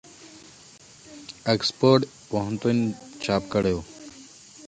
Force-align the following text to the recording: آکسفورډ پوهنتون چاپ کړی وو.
آکسفورډ 1.53 2.01
پوهنتون 2.29 2.77
چاپ 3.23 3.43
کړی 3.53 3.73
وو. 3.75 3.83